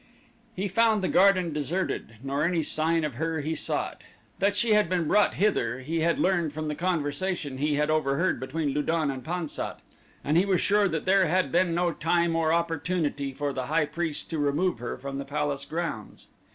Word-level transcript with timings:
He 0.55 0.67
found 0.67 1.03
the 1.03 1.07
garden 1.07 1.53
deserted, 1.53 2.15
nor 2.23 2.43
any 2.43 2.63
sign 2.63 3.03
of 3.03 3.13
her 3.17 3.41
he 3.41 3.53
sought. 3.53 4.01
That 4.39 4.55
she 4.55 4.73
had 4.73 4.89
been 4.89 5.07
brought 5.07 5.35
hither 5.35 5.81
he 5.81 5.99
had 5.99 6.17
learned 6.17 6.53
from 6.53 6.67
the 6.67 6.73
conversation 6.73 7.59
he 7.59 7.75
had 7.75 7.91
overheard 7.91 8.39
between 8.39 8.69
Lu 8.69 8.81
don 8.81 9.11
and 9.11 9.23
Pan 9.23 9.47
sat, 9.47 9.79
and 10.23 10.37
he 10.37 10.43
was 10.45 10.59
sure 10.59 10.87
that 10.87 11.05
there 11.05 11.27
had 11.27 11.51
been 11.51 11.75
no 11.75 11.91
time 11.91 12.35
or 12.35 12.51
opportunity 12.51 13.31
for 13.31 13.53
the 13.53 13.67
high 13.67 13.85
priest 13.85 14.27
to 14.31 14.39
remove 14.39 14.79
her 14.79 14.97
from 14.97 15.19
the 15.19 15.23
palace 15.23 15.65
grounds. 15.65 16.25